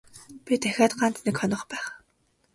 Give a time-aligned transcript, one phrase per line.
[0.43, 1.85] Би ахиад ганц нэг хонох байх.